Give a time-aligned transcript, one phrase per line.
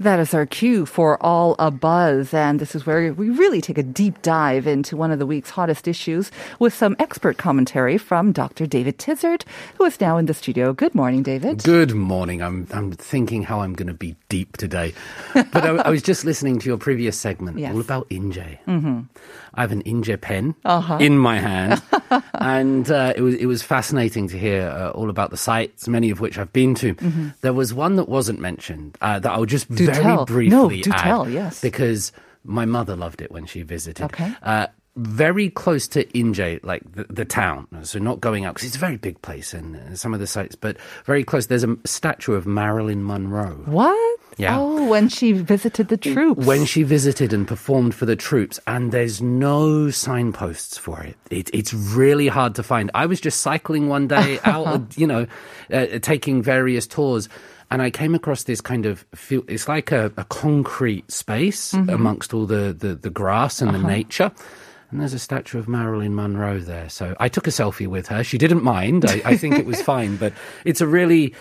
[0.00, 2.32] That is our cue for All a Buzz.
[2.32, 5.50] And this is where we really take a deep dive into one of the week's
[5.50, 8.66] hottest issues with some expert commentary from Dr.
[8.66, 9.44] David Tizard,
[9.76, 10.72] who is now in the studio.
[10.72, 11.62] Good morning, David.
[11.62, 12.40] Good morning.
[12.40, 14.94] I'm I'm thinking how I'm going to be deep today,
[15.34, 17.74] but I, I was just listening to your previous segment Yes.
[17.74, 18.56] all about Inje.
[18.66, 19.00] Mm-hmm.
[19.54, 20.98] I have an Inje pen Uh-huh.
[21.00, 21.82] in my hand,
[22.34, 26.10] and uh, it was it was fascinating to hear uh, all about the sites, many
[26.10, 26.94] of which I've been to.
[27.40, 29.76] There was one that wasn't mentioned uh, that I'll just Mm-hmm.
[29.76, 30.24] Do very tell.
[30.26, 31.60] briefly No, do add, tell, yes.
[31.60, 32.12] because
[32.44, 34.04] my mother loved it when she visited.
[34.06, 34.32] Okay.
[34.42, 37.68] Uh, very close to Inje, like the, the town.
[37.82, 40.26] So not going out because it's a very big place and uh, some of the
[40.26, 41.46] sites, but very close.
[41.46, 43.62] There's a statue of Marilyn Monroe.
[43.66, 44.09] What?
[44.36, 44.58] Yeah.
[44.58, 46.46] Oh, when she visited the troops.
[46.46, 51.16] When she visited and performed for the troops, and there's no signposts for it.
[51.30, 52.90] it it's really hard to find.
[52.94, 55.26] I was just cycling one day out, you know,
[55.72, 57.28] uh, taking various tours,
[57.70, 59.42] and I came across this kind of feel.
[59.46, 64.32] It's like a, a concrete space amongst all the, the, the grass and the nature.
[64.90, 66.88] And there's a statue of Marilyn Monroe there.
[66.88, 68.24] So I took a selfie with her.
[68.24, 69.04] She didn't mind.
[69.06, 70.32] I, I think it was fine, but
[70.64, 71.34] it's a really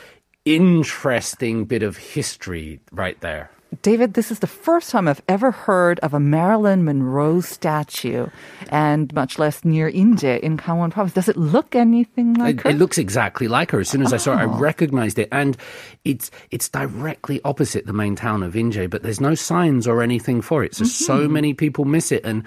[0.56, 3.50] interesting bit of history right there.
[3.84, 8.26] David, this is the first time I've ever heard of a Marilyn Monroe statue,
[8.70, 11.14] and much less near Inje in Gangwon province.
[11.14, 12.70] Does it look anything like It, her?
[12.72, 13.80] it looks exactly like her.
[13.80, 14.58] As soon as I saw it, I Oh.
[14.58, 15.56] recognized it, and
[16.04, 18.90] it's it's directly opposite the main town of Inje.
[18.90, 21.34] But there's no signs or anything for it, so so Mm-hmm.
[21.34, 22.26] many people miss it.
[22.26, 22.44] And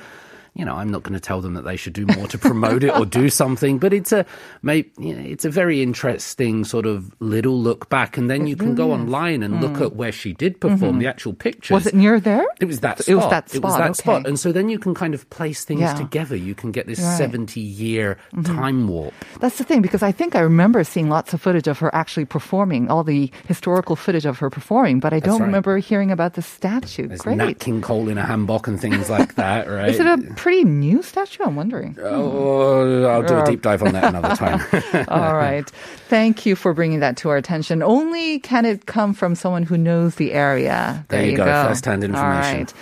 [0.55, 2.85] you know, I'm not going to tell them that they should do more to promote
[2.85, 3.79] it or do something.
[3.79, 4.27] But it's a,
[4.63, 8.57] may, you know, it's a very interesting sort of little look back, and then you
[8.57, 11.68] can go online and look at where she did perform the actual pictures.
[11.68, 11.68] Mm.
[11.68, 11.74] Mm-hmm.
[11.74, 12.45] Was it near there?
[12.61, 13.08] It was that spot.
[13.08, 13.57] It was that spot.
[13.57, 14.27] It was that spot.
[14.27, 15.95] And so then you can kind of place things Yeah.
[15.95, 16.36] together.
[16.36, 17.17] You can get this Right.
[17.18, 18.57] 70 year Mm-hmm.
[18.57, 19.14] time warp.
[19.41, 22.24] That's the thing, because I think I remember seeing lots of footage of her actually
[22.27, 25.46] performing, all the historical footage of her performing, but I don't right.
[25.46, 27.08] remember hearing about the statue.
[27.08, 27.36] There's Great.
[27.39, 29.89] Nat King Cole in a hanbok and things like that, right?
[29.95, 31.45] Is it a pretty new statue?
[31.45, 31.97] I'm wondering.
[32.03, 34.61] Oh, I'll do a deep dive on that another time.
[35.08, 35.70] All right.
[36.08, 37.80] Thank you for bringing that to our attention.
[37.80, 41.07] Only can it come from someone who knows the area.
[41.08, 42.27] There you go, first-hand information.
[42.27, 42.75] All right.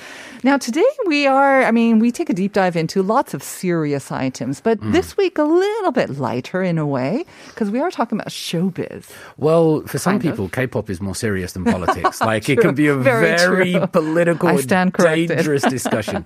[0.43, 4.11] Now, today we are, I mean, we take a deep dive into lots of serious
[4.11, 4.93] items, but Hmm.
[4.93, 9.05] this week a little bit lighter in a way, because we are talking about showbiz.
[9.37, 10.23] well, for some of.
[10.23, 12.21] people, K-pop is more serious than politics.
[12.33, 16.25] like it can be a Very very, political, I stand dangerous discussion.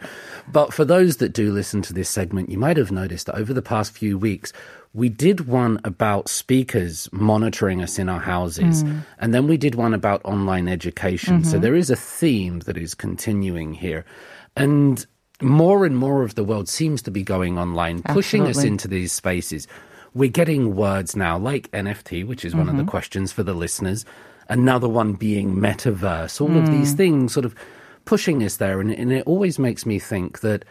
[0.53, 3.53] but for those that do listen to this segment, you might have noticed that over
[3.53, 4.53] the past few weeks,
[4.95, 9.05] we did one about speakers monitoring us in our houses, Mm.
[9.19, 11.41] and then we did one about online education.
[11.41, 11.51] Mm-hmm.
[11.51, 14.05] So there is a theme that is continuing here.
[14.57, 15.05] And
[15.43, 19.13] more and more of the world seems to be going online, pushing us into these
[19.13, 19.67] spaces.
[20.15, 22.91] We're getting words now like NFT, which is one of the Mm-hmm.
[22.91, 24.05] questions for the listeners.
[24.49, 26.41] Another one being metaverse.
[26.41, 26.79] All of Mm.
[26.79, 27.55] these things sort of
[28.05, 28.81] pushing us there.
[28.81, 30.65] And, and it always makes me think that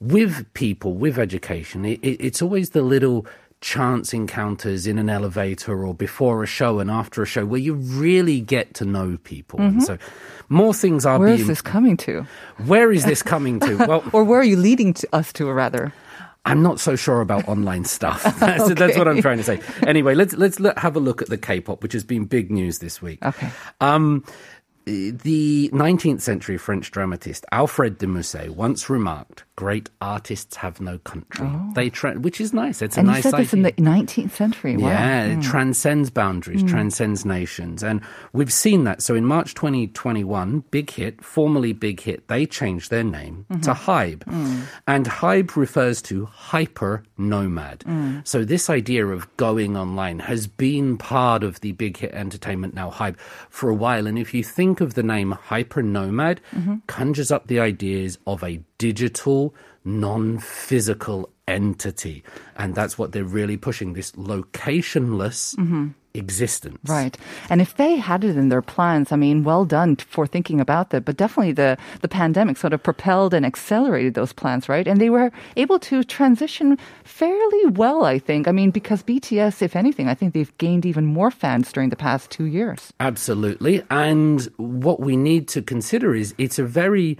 [0.00, 3.26] with people, with education, it, it, it's always the little
[3.60, 7.74] chance encounters in an elevator or before a show and after a show where you
[7.74, 9.60] really get to know people.
[9.60, 9.98] And so
[10.48, 11.24] more things are Mm-hmm.
[11.24, 11.40] Where being.
[11.42, 12.26] is this coming to?
[12.66, 13.76] Where is this coming to?
[13.76, 15.92] Well, Or where are you leading to us to, rather?
[16.46, 18.22] I'm not so sure about online stuff.
[18.38, 19.60] so that's what I'm trying to say.
[19.86, 22.78] Anyway, let's let's let, have a look at the K-pop, which has been big news
[22.78, 23.22] this week.
[23.22, 23.50] Okay.
[23.82, 24.24] Um,
[24.86, 31.46] the 19th century French dramatist Alfred de Musset once remarked, "Great artists have no country."
[31.74, 32.80] They tra- which is nice.
[32.82, 33.02] It's a Oh.
[33.02, 34.74] and nice you said this in the 19th century.
[34.76, 34.88] Wow.
[34.88, 34.94] Hmm.
[34.94, 37.82] Yeah, it transcends boundaries, transcends nations.
[37.82, 38.00] And
[38.32, 39.02] we've seen that.
[39.06, 43.60] So in March 2021, Big Hit, formerly Big Hit, they changed their name Mm-hmm.
[43.66, 44.22] to Hybe.
[44.24, 44.60] Hmm.
[44.86, 47.82] And Hybe refers to hyper nomad.
[47.84, 48.18] Hmm.
[48.24, 52.90] So this idea of going online has been part of the Big Hit Entertainment, now
[52.90, 53.16] Hybe,
[53.48, 54.06] for a while.
[54.06, 56.76] And if you think of the name hyper nomad, Mm-hmm.
[56.86, 59.54] conjures up the ideas of a digital
[59.84, 62.22] non-physical entity,
[62.56, 65.56] and that's what they're really pushing this locationless
[66.12, 66.78] existence.
[66.88, 67.16] Right.
[67.50, 70.90] And if they had it in their plans, I mean, well done for thinking about
[70.90, 71.04] that.
[71.04, 74.88] But definitely the, the pandemic sort of propelled and accelerated those plans, right?
[74.88, 78.48] And they were able to transition fairly well, I think.
[78.48, 81.96] I mean, because BTS, if anything, I think they've gained even more fans during the
[81.96, 82.92] past two years.
[82.98, 83.82] Absolutely.
[83.90, 87.18] And what we need to consider is it's a very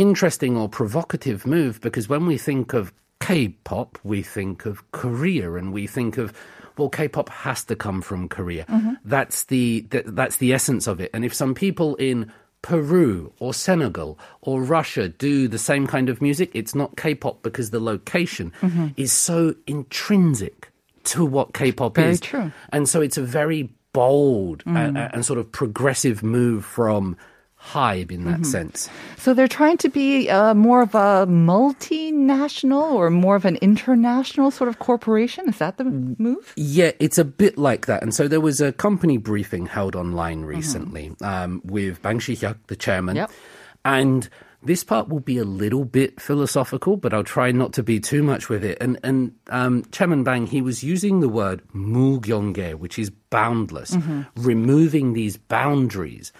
[0.00, 5.72] interesting or provocative move because when we think of K-pop, we think of Korea and
[5.72, 6.32] we think of
[6.78, 8.64] well, K-pop has to come from Korea.
[8.64, 8.94] Mm-hmm.
[9.04, 11.10] That's the th- that's the essence of it.
[11.12, 12.32] And if some people in
[12.62, 17.70] Peru or Senegal or Russia do the same kind of music, it's not K-pop because
[17.70, 18.88] the location mm-hmm.
[18.96, 20.70] is so intrinsic
[21.04, 22.20] to what K-pop Very is.
[22.20, 22.52] true.
[22.72, 27.16] And so it's a very bold and, and sort of progressive move from
[27.62, 28.44] Hybe in that mm-hmm.
[28.44, 28.88] sense.
[29.18, 34.50] So they're trying to be uh, more of a multinational or more of an international
[34.50, 35.48] sort of corporation.
[35.48, 36.18] Is that the mm.
[36.18, 36.54] move?
[36.56, 38.02] Yeah, it's a bit like that.
[38.02, 40.48] And so there was a company briefing held online uh-huh.
[40.48, 41.24] recently mm-hmm.
[41.24, 43.30] um, with Bang Si-hyuk, the chairman, yep.
[43.84, 44.28] and.
[44.62, 48.22] This part will be a little bit philosophical, but I'll try not to be too
[48.22, 48.76] much with it.
[48.78, 54.24] And and um, Chairman Bang, he was using the word mugyongge, which is boundless, mm-hmm.
[54.36, 56.30] removing these boundaries.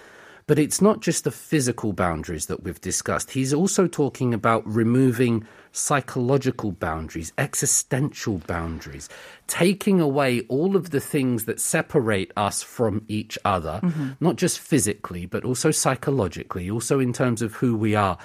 [0.47, 3.31] But it's not just the physical boundaries that we've discussed.
[3.31, 9.09] He's also talking about removing psychological boundaries, existential boundaries,
[9.47, 14.11] taking away all of the things that separate us from each other, mm-hmm.
[14.21, 18.19] not just physically, but also psychologically, also in terms of who we are,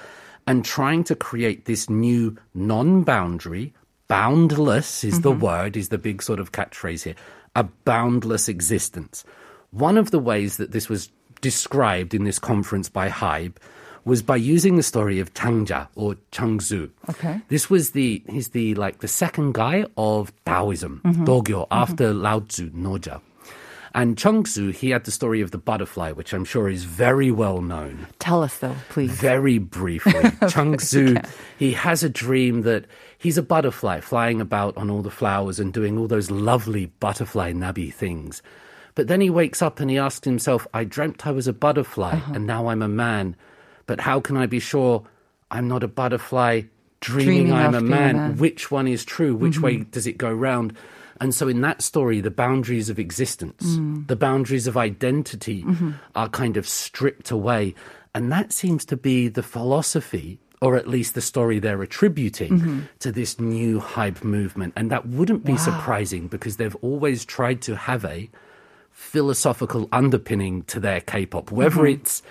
[0.47, 3.73] and trying to create this new non boundary,
[4.07, 5.41] boundless is the mm-hmm.
[5.41, 7.15] word, is the big sort of catchphrase here,
[7.56, 9.23] a boundless existence.
[9.71, 11.09] One of the ways that this was
[11.45, 13.53] described in this conference by Hybe
[14.03, 16.89] was by using the story of Changja or Changzu.
[17.07, 17.39] Okay.
[17.50, 21.24] This was the he's the like the second guy of Taoism, mm-hmm.
[21.24, 21.83] Dogyo, mm-hmm.
[21.83, 23.21] after Lao Tzu, Noja.
[23.94, 27.62] And Changzu, he had the story of the butterfly, which I'm sure is very well
[27.62, 28.07] known.
[28.18, 29.12] Tell us though, please.
[29.12, 31.18] Very briefly, Chuang Tzu,
[31.59, 32.86] he has a dream that
[33.19, 37.53] he's a butterfly flying about on all the flowers and doing all those lovely butterfly
[37.53, 38.41] nubby things.
[38.95, 42.13] But then he wakes up and he asks himself, I dreamt I was a butterfly
[42.13, 42.33] uh-huh.
[42.36, 43.36] and now I'm a man.
[43.86, 45.03] But how can I be sure
[45.51, 46.63] I'm not a butterfly
[47.01, 48.15] dreaming, Dreaming I'm a being a man?
[48.15, 48.38] man.
[48.38, 49.36] Which one is true?
[49.36, 49.92] Which way mm-hmm.
[49.92, 50.75] does it go round?
[51.21, 54.07] And so in that story, the boundaries of existence, mm.
[54.07, 55.91] the boundaries of identity mm-hmm.
[56.15, 57.74] are kind of stripped away.
[58.13, 62.80] And that seems to be the philosophy, or at least the story they're attributing mm-hmm.
[63.00, 64.74] to this new Hybe movement.
[64.75, 68.30] And that wouldn't be surprising because they've always tried to have a
[68.95, 72.01] philosophical underpinning to their K-pop, whether mm-hmm.
[72.01, 72.24] it's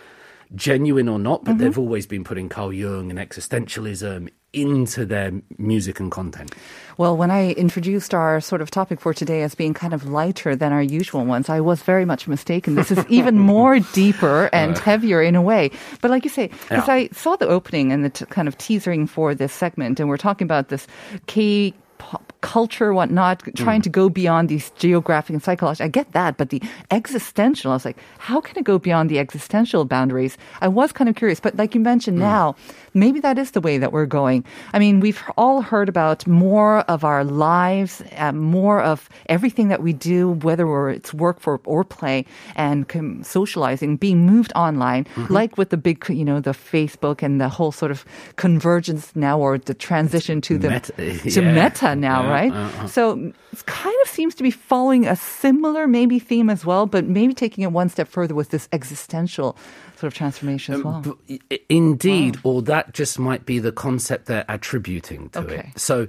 [0.54, 1.60] genuine or not, but mm-hmm.
[1.60, 6.54] they've always been putting Carl Jung and existentialism into their music and content.
[6.96, 10.56] Well, when I introduced our sort of topic for today as being kind of lighter
[10.56, 12.76] than our usual ones, I was very much mistaken.
[12.76, 15.70] This is even more deeper and heavier in a way.
[16.00, 16.94] But like you say, because Yeah.
[16.94, 20.16] I saw the opening and the t- kind of teasering for this segment, and we're
[20.16, 20.86] talking about this
[21.26, 23.84] K pop culture, whatnot, trying mm.
[23.84, 25.86] to go beyond these geographic and psychological.
[25.86, 29.18] I get that, but the existential, I was like, how can it go beyond the
[29.18, 30.36] existential boundaries?
[30.60, 32.28] I was kind of curious, but like you mentioned mm.
[32.36, 32.54] now,
[32.92, 34.44] maybe that is the way that we're going.
[34.74, 39.82] I mean, we've all heard about more of our lives, uh, more of everything that
[39.82, 42.26] we do, whether it's work for or play
[42.56, 45.32] and com- socializing, being moved online, mm-hmm.
[45.32, 48.04] like with the big, you know, the Facebook and the whole sort of
[48.36, 50.92] convergence now or the transition to the Meta-
[51.30, 51.52] to yeah.
[51.52, 52.52] meta now, Yeah, right?
[52.52, 52.86] uh-huh.
[52.88, 57.04] So it kind of seems to be following a similar maybe theme as well, but
[57.04, 59.56] maybe taking it one step further with this existential
[60.04, 61.00] sort of transformation as well.
[61.26, 65.70] B- i- Indeed, or that just might be the concept they're attributing to Okay.
[65.74, 65.78] it.
[65.80, 66.06] So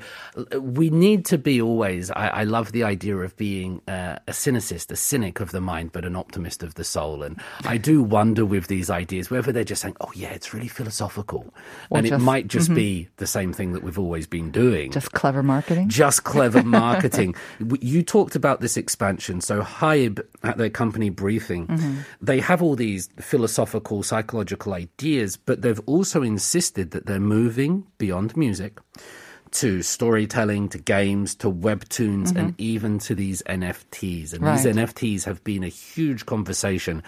[0.60, 4.92] we need to be always, I, I love the idea of being uh, a cynicist,
[4.92, 7.24] a cynic of the mind, but an optimist of the soul.
[7.24, 10.68] And I do wonder with these ideas whether they're just saying, oh, yeah, it's really
[10.68, 11.54] philosophical.
[11.90, 12.25] Or and it just- mm-hmm.
[12.25, 14.92] might just be the same thing that we've always been doing.
[14.92, 15.88] Just clever marketing.
[15.88, 17.34] Just clever marketing.
[17.80, 19.40] You talked about this expansion.
[19.42, 25.82] So Hybe at their company briefing, they have all these philosophical, psychological ideas, but they've
[25.86, 28.80] also insisted that they're moving beyond music
[29.51, 32.56] to storytelling, to games, to webtoons, and mm-hmm.
[32.58, 34.34] even to these NFTs.
[34.34, 37.01] And these NFTs have been a huge conversation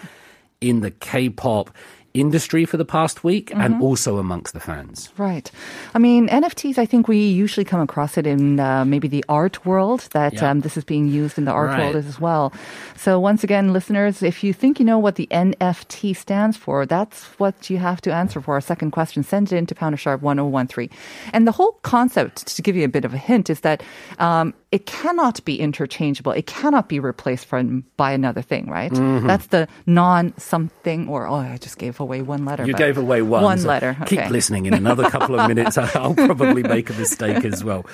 [0.60, 1.70] in the K-pop
[2.14, 3.60] industry for the past week Mm-hmm.
[3.60, 5.10] and also amongst the fans.
[5.16, 5.50] Right.
[5.94, 9.64] I mean, NFTs, I think we usually come across it in uh, maybe the art
[9.64, 10.50] world, that Yeah.
[10.50, 11.80] um, this is being used in the art Right.
[11.94, 12.52] world as well.
[12.96, 17.24] So, once again, listeners, if you think you know what the NFT stands for, that's
[17.38, 19.22] what you have to answer for our second question.
[19.22, 20.90] Send it in to Pounder Sharp 1013.
[21.32, 23.82] And the whole concept, to give you a bit of a hint, is that
[24.18, 26.32] um, it cannot be interchangeable.
[26.32, 28.92] It cannot be replaced from, by another thing, right?
[28.92, 29.26] Mm-hmm.
[29.26, 32.66] That's the non something, or, oh, I just gave away one letter.
[32.66, 33.42] You gave away one.
[33.42, 33.96] One so letter.
[34.06, 34.28] Keep okay.
[34.28, 34.66] listening.
[34.66, 37.86] In another couple of minutes, I'll probably make a mistake as well.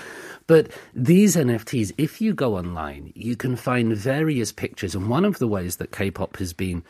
[0.46, 4.94] But these NFTs, if you go online, you can find various pictures.
[4.94, 6.82] And one of the ways that K pop has been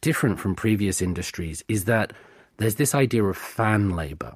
[0.00, 2.12] different from previous industries is that
[2.58, 4.34] there's this idea of fan labor.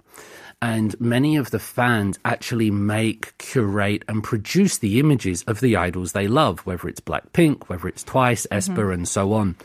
[0.62, 6.12] And many of the fans actually make, curate, and produce the images of the idols
[6.12, 8.72] they love, whether it's Blackpink, whether it's Twice, mm-hmm.
[8.72, 9.56] aespa, and so on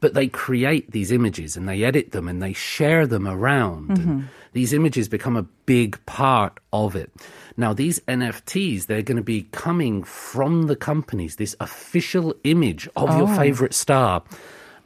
[0.00, 3.90] but they create these images and they edit them and they share them around.
[3.90, 4.20] And mm-hmm.
[4.52, 7.10] these images become a big part of it.
[7.56, 13.08] Now, these NFTs, they're going to be coming from the companies, this official image of
[13.16, 13.36] your oh.
[13.36, 14.22] favorite star.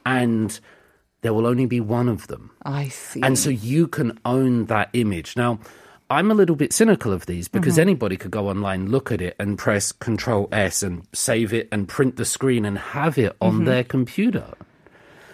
[0.05, 0.59] And
[1.23, 2.51] there will only be one of them.
[2.63, 3.21] I see.
[3.21, 5.35] And so you can own that image.
[5.35, 5.59] Now,
[6.09, 7.89] I'm a little bit cynical of these because mm-hmm.
[7.89, 11.87] anybody could go online, look at it, and press Control S and save it and
[11.87, 13.65] print the screen and have it on mm-hmm.
[13.65, 14.53] their computer.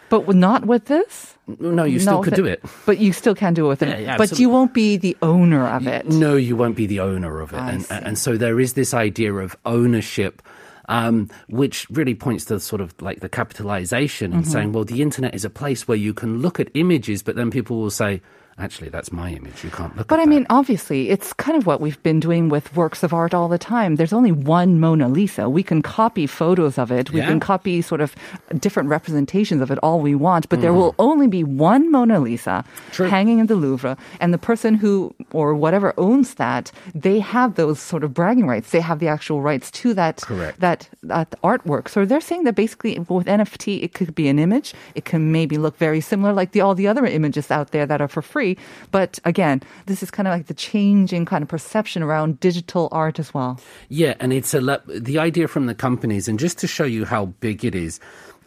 [0.09, 1.35] But not with this?
[1.59, 2.63] No, you still could th- do it.
[2.85, 3.89] But you still can do it with it.
[3.89, 6.07] Yeah, yeah, but you won't be the owner of it.
[6.07, 7.59] No, you won't be the owner of it.
[7.59, 10.41] And, and so there is this idea of ownership.
[10.89, 14.51] Um, which really points to sort of like the capitalization and Mm-hmm.
[14.51, 17.51] saying, well, the internet is a place where you can look at images, but then
[17.51, 18.21] people will say,
[18.59, 19.63] actually, that's my image.
[19.63, 22.49] You can't look But I that." mean, obviously, it's kind of what we've been doing
[22.49, 23.95] with works of art all the time.
[23.95, 25.49] There's only one Mona Lisa.
[25.49, 27.11] We can copy photos of it.
[27.11, 27.27] We Yeah.
[27.27, 28.15] can copy sort of
[28.59, 30.79] different representations of it all we want, but there Mm-hmm.
[30.79, 33.07] will only be one Mona Lisa True.
[33.07, 33.97] hanging in the Louvre.
[34.19, 38.71] And the person who, or whatever owns that, they have those sort of bragging rights.
[38.71, 40.59] They have the actual rights to that, Correct.
[40.59, 41.87] that, that artwork.
[41.89, 44.73] So they're saying that basically with NFT, it could be an image.
[44.95, 48.01] It can maybe look very similar like the, all the other images out there that
[48.01, 48.48] are for free.
[48.91, 53.19] But again, this is kind of like the changing kind of perception around digital art
[53.19, 53.59] as well.
[53.89, 57.05] Yeah, and it's a le- the idea from the companies, and just to show you
[57.05, 57.99] how big it is.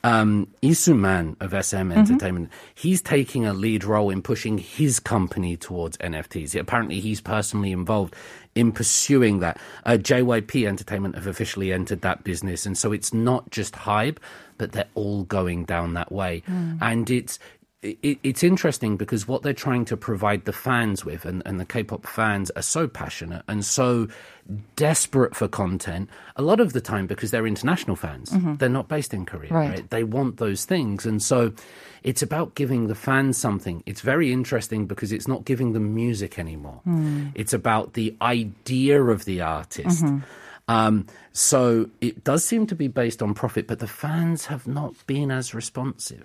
[0.05, 5.57] Um, Lee Soo-man of SM Entertainment, he's taking a lead role in pushing his company
[5.57, 6.59] towards NFTs.
[6.59, 8.17] Apparently, he's personally involved
[8.57, 9.61] in pursuing that.
[9.87, 14.17] Uh, JYP Entertainment have officially entered that business, and so it's not just Hybe,
[14.59, 16.43] but they're all going down that way.
[16.81, 17.39] And it's
[17.83, 21.65] it, it's interesting because what they're trying to provide the fans with, and, and the
[21.65, 24.09] K-pop fans are so passionate and so
[24.77, 26.09] desperate for content.
[26.37, 28.55] A lot of the time, because they're international fans, mm-hmm.
[28.57, 29.71] they're not based in Korea, Right.
[29.71, 29.91] right.
[29.91, 31.53] They want those things, and so
[32.05, 33.83] it's about giving the fans something.
[33.85, 36.81] It's very interesting because it's not giving them music anymore.
[36.85, 37.29] Hmm.
[37.35, 40.05] It's about the idea of the artist.
[40.05, 40.19] Mm-hmm.
[40.69, 44.95] Um, so it does seem to be based on profit, but the fans have not
[45.07, 46.25] been as responsive.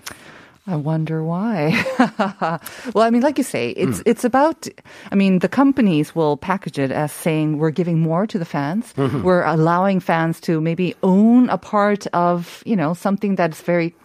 [0.67, 1.71] I wonder why.
[2.93, 4.67] well, I mean, like you say, it's it's about.
[5.11, 8.93] I mean, the companies will package it as saying we're giving more to the fans.
[8.97, 9.23] Mm-hmm.
[9.23, 13.95] We're allowing fans to maybe own a part of you know something that's very.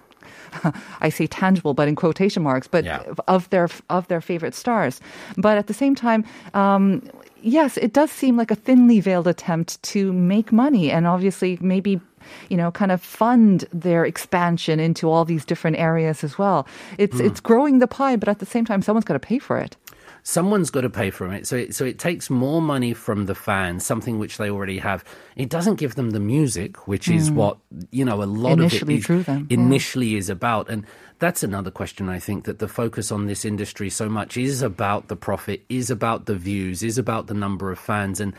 [1.00, 3.02] I say tangible, but in quotation marks, but Yeah.
[3.26, 5.00] of their of their favorite stars.
[5.36, 7.02] But at the same time, um,
[7.42, 12.00] yes, it does seem like a thinly veiled attempt to make money, and obviously maybe
[12.48, 16.66] you know kind of fund their expansion into all these different areas as well.
[16.98, 17.26] It's Hmm.
[17.26, 19.76] it's growing the pie, but at the same time, someone's got to pay for it.
[20.24, 21.46] someone's got to pay for it.
[21.48, 25.02] So it, so it takes more money from the fans, something which they already have.
[25.34, 27.58] It doesn't give them the music, which is what
[27.90, 28.60] you know a lot Hmm.
[28.60, 29.54] Initially of it is, them, yeah.
[29.58, 30.70] initially is about.
[30.70, 30.86] And
[31.18, 32.08] that's another question.
[32.08, 35.90] I think that the focus on this industry so much is about the profit, is
[35.90, 38.32] about the views, is about the number of fans, and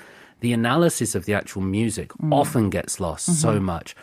[0.43, 2.33] the analysis of the actual music Hmm.
[2.33, 3.95] often gets lost so much.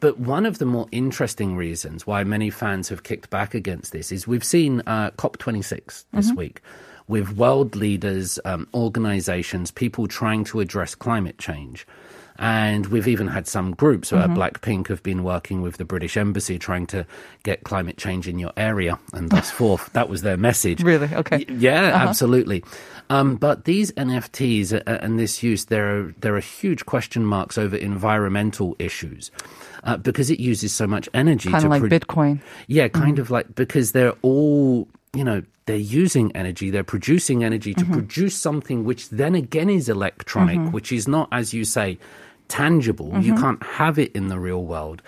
[0.00, 4.10] But one of the more interesting reasons why many fans have kicked back against this
[4.12, 6.60] is we've seen uh, COP26 this week
[7.08, 11.86] with world leaders, um, organizations, people trying to address climate change.
[12.38, 16.58] And we've even had some groups, uh, Blackpink have been working with the British Embassy
[16.58, 17.06] trying to
[17.44, 19.92] get climate change in your area and thus forth.
[19.94, 20.82] That was their message.
[20.82, 21.08] Really?
[21.14, 21.46] Okay.
[21.48, 22.62] Y- Yeah, absolutely.
[23.08, 27.56] Um, but these NFTs uh, and this use, there are there are huge question marks
[27.56, 29.30] over environmental issues
[29.84, 31.50] uh, because it uses so much energy.
[31.50, 32.40] Kind to of like pro- Bitcoin.
[32.66, 37.74] Yeah, kind of like because they're all you know they're using energy, they're producing energy
[37.74, 41.98] to produce something which then again is electronic, which is not, as you say,
[42.48, 43.08] tangible.
[43.20, 43.42] You mm-hmm.
[43.42, 45.02] can't have it in the real world.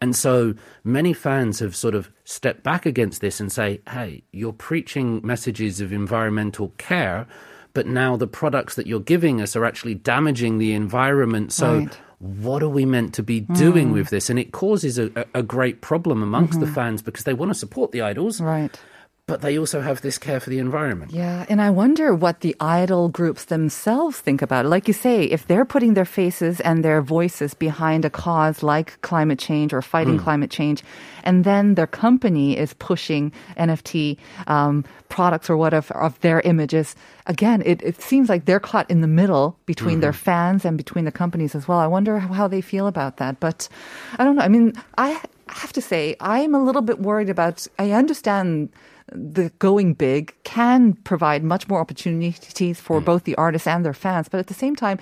[0.00, 4.52] And so many fans have sort of stepped back against this and say, hey, you're
[4.52, 7.26] preaching messages of environmental care,
[7.72, 11.52] but now the products that you're giving us are actually damaging the environment.
[11.52, 11.98] So Right.
[12.18, 13.56] what are we meant to be mm.
[13.56, 14.28] doing with this?
[14.28, 16.74] And it causes a, a a great problem amongst the mm-hmm.
[16.74, 18.78] fans because they want to support the idols, Right.
[19.26, 21.10] But they also have this care for the environment.
[21.10, 24.68] Yeah, and I wonder what the idol groups themselves think about it.
[24.68, 29.00] Like you say, if they're putting their faces and their voices behind a cause like
[29.00, 30.82] climate change or fighting climate change,
[31.22, 36.94] and then their company is pushing NFT um, products or whatever of their images,
[37.26, 41.06] again, it, it seems like they're caught in the middle between their fans and between
[41.06, 41.78] the companies as well.
[41.78, 43.40] I wonder how, how they feel about that.
[43.40, 43.70] But
[44.18, 44.42] I don't know.
[44.42, 48.68] I mean, I have to say, I'm a little bit worried about, I understand
[49.12, 53.04] the going big can provide much more opportunities for Mm.
[53.04, 54.28] both the artists and their fans.
[54.28, 54.98] But at the same time,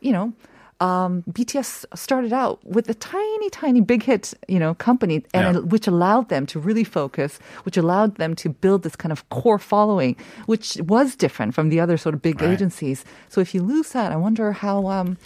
[0.00, 0.32] you know,
[0.80, 5.60] um, BTS started out with a tiny, tiny big hit, you know, company, and Yeah.
[5.62, 9.58] which allowed them to really focus, which allowed them to build this kind of core
[9.58, 10.14] following,
[10.46, 12.52] which was different from the other sort of big Right.
[12.52, 13.04] agencies.
[13.28, 15.16] So if you lose that, I wonder how um,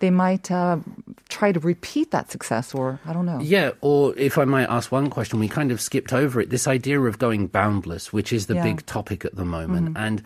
[0.00, 0.78] they might uh,
[1.28, 3.38] try to repeat that success, or I don't know.
[3.40, 6.50] Yeah, or if I might ask one question, we kind of skipped over it.
[6.50, 8.64] This idea of going boundless, which is the Yeah.
[8.64, 10.22] big topic at the moment, and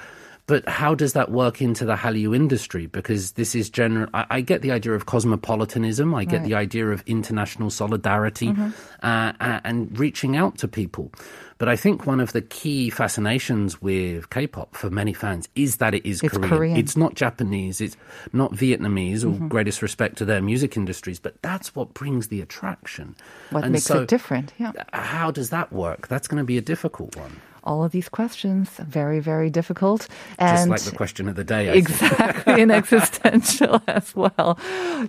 [0.47, 2.87] but how does that work into the Hallyu industry?
[2.87, 4.09] Because this is general.
[4.13, 6.15] I, I get the idea of cosmopolitanism.
[6.15, 6.45] I get Right.
[6.49, 8.55] the idea of international solidarity
[9.03, 11.11] uh, uh, and reaching out to people.
[11.57, 15.95] But I think one of the key fascinations with K-pop for many fans is that
[15.95, 16.49] it is It's Korean.
[16.51, 16.77] Korean.
[16.77, 17.81] It's not Japanese.
[17.81, 17.97] It's
[18.33, 19.25] not Vietnamese.
[19.25, 23.15] Or greatest respect to their music industries, but that's what brings the attraction.
[23.51, 24.53] What And makes so, it different?
[24.59, 24.73] Yeah.
[24.93, 26.09] How does that work?
[26.09, 27.41] That's going to be a difficult one.
[27.65, 28.71] All of these questions.
[28.79, 30.09] Very very difficult.
[30.39, 31.71] Just and like the question of the day.
[31.71, 34.59] I exactly and existential as well.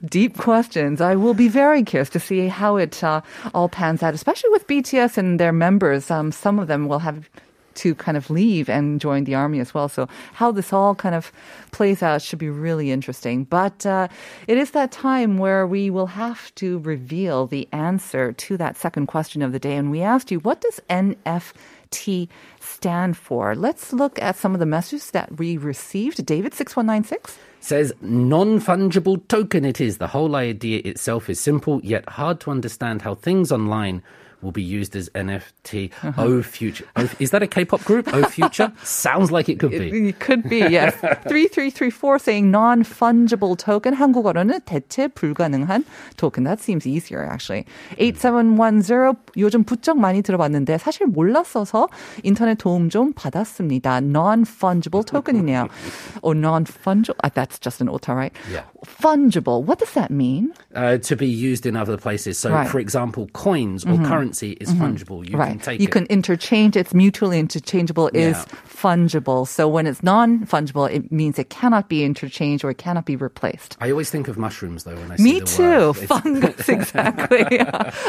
[0.03, 1.01] Deep questions.
[1.01, 3.21] I will be very curious to see how it uh,
[3.53, 6.09] all pans out especially with bts and their members.
[6.09, 7.29] Um, some of them will have
[7.75, 9.89] to kind of leave and join the army as well.
[9.89, 11.31] So how this all kind of
[11.71, 13.43] plays out should be really interesting.
[13.43, 14.07] But uh,
[14.47, 19.07] it is that time where we will have to reveal the answer to that second
[19.07, 19.75] question of the day.
[19.75, 22.27] And we asked you, what does NFT
[22.59, 23.55] stand for?
[23.55, 26.25] Let's look at some of the messages that we received.
[26.25, 27.37] David six one nine six.
[27.59, 29.97] Says non fungible token it is.
[29.97, 34.03] The whole idea itself is simple yet hard to understand how things online
[34.42, 35.90] will be used as NFT.
[36.02, 36.12] Uh-huh.
[36.16, 36.86] Oh future.
[36.96, 38.08] Oh, is that a K-pop group?
[38.14, 38.72] Oh future?
[38.82, 40.08] Sounds like it could be.
[40.08, 40.94] It could be, yes.
[41.28, 43.94] 3334 saying non-fungible token.
[43.94, 45.84] 한국어로는 대체 불가능한
[46.16, 46.44] token.
[46.44, 47.66] That seems easier, actually.
[47.98, 51.88] 8710 요즘 부쩍 많이 들어봤는데 사실 몰랐어서
[52.22, 54.00] 인터넷 도움 좀 받았습니다.
[54.00, 55.68] Non-fungible token이네요.
[56.22, 57.14] or non-fungible.
[57.22, 58.32] Uh, that's just an o타, right?
[58.50, 58.62] Yeah.
[58.86, 59.62] Fungible.
[59.64, 60.54] What does that mean?
[60.74, 62.38] Uh, to be used in other places.
[62.38, 62.62] So, Right.
[62.62, 62.70] Mm-hmm.
[62.72, 64.83] for example, coins or currency is mm-hmm.
[64.83, 65.27] fungible.
[65.29, 65.49] You right.
[65.49, 65.91] can take you it.
[65.91, 66.75] can interchange.
[66.75, 68.09] It's mutually interchangeable.
[68.13, 68.45] Is Yeah.
[68.67, 69.47] fungible.
[69.47, 73.77] So when it's non-fungible, it means it cannot be interchanged or it cannot be replaced.
[73.79, 75.93] I always think of mushrooms though when I see Me too.
[76.07, 77.45] Fungus, exactly.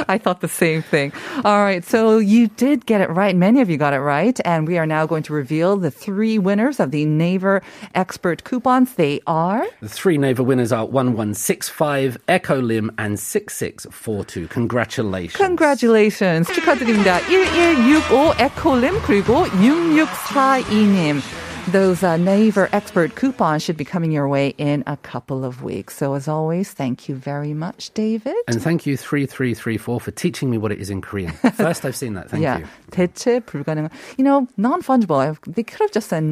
[0.09, 1.13] I thought the same thing.
[1.45, 1.85] All right.
[1.85, 3.35] So you did get it right.
[3.37, 4.39] Many of you got it right.
[4.45, 7.63] And we are now going to reveal the three winners of the Naver
[7.95, 8.95] Expert coupons.
[8.95, 14.49] They are The three Naver winners are 1165, Echo Lim, and 6642.
[14.49, 15.37] Congratulations.
[15.37, 16.06] Congratulations.
[16.06, 17.20] 축하드립니다.
[17.28, 21.22] 1165 에코림 그리고 6642님.
[21.72, 25.96] Those uh, Naver Expert coupons should be coming your way in a couple of weeks.
[25.96, 28.36] So as always, thank you very much, David.
[28.48, 31.32] And thank you, 3334, for teaching me what it is in Korean.
[31.54, 32.30] First I've seen that.
[32.30, 32.60] Thank yeah.
[32.60, 32.68] you.
[32.92, 33.90] 대체 불가능.
[34.18, 35.38] You know, non-fungible.
[35.48, 36.24] They could have just said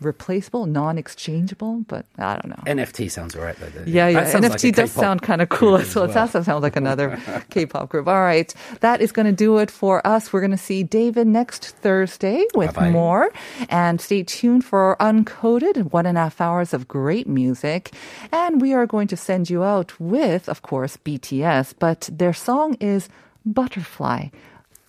[0.00, 2.62] non-replaceable, non-exchangeable, but I don't know.
[2.66, 3.82] NFT sounds all right, though.
[3.86, 4.26] Yeah, yeah.
[4.26, 6.04] Sounds like NFT does sound kind of cool as as well.
[6.10, 7.18] It also sounds like another
[7.50, 8.06] K-pop group.
[8.06, 10.32] All right, that is going to do it for us.
[10.32, 12.90] We're going to see David next Thursday with Bye-bye.
[12.90, 13.30] more,
[13.68, 17.92] and stay tuned for Uncoded, one and a half hours of great music,
[18.32, 22.74] and we are going to send you out with, of course, BTS, but their song
[22.80, 23.08] is
[23.44, 24.28] Butterfly.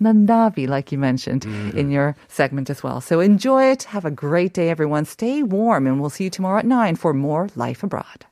[0.01, 1.77] Nandavi, like you mentioned mm-hmm.
[1.77, 3.01] in your segment as well.
[3.01, 3.83] So enjoy it.
[3.83, 5.05] Have a great day, everyone.
[5.05, 8.25] Stay warm, and we'll see you tomorrow at 9 for more Life Abroad.